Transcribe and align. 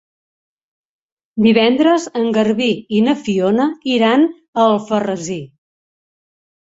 Divendres 1.47 2.07
en 2.21 2.25
Garbí 2.37 2.69
i 2.99 3.01
na 3.07 3.15
Fiona 3.19 3.67
iran 3.97 4.25
a 4.29 4.65
Alfarrasí. 4.71 5.37